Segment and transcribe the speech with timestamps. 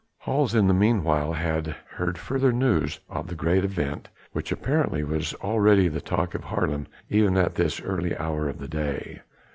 [0.21, 5.35] Hals in the meanwhile had heard further news of the great event which apparently was
[5.43, 9.21] already the talk of Haarlem even at this early hour of the day.